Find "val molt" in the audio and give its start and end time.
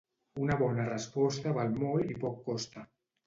1.59-2.13